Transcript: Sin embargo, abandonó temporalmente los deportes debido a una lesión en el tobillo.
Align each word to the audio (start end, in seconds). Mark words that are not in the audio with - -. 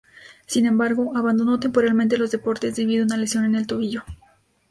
Sin 0.47 0.65
embargo, 0.65 1.15
abandonó 1.15 1.59
temporalmente 1.59 2.17
los 2.17 2.31
deportes 2.31 2.75
debido 2.75 3.03
a 3.03 3.05
una 3.05 3.17
lesión 3.17 3.45
en 3.45 3.53
el 3.53 3.67
tobillo. 3.67 4.03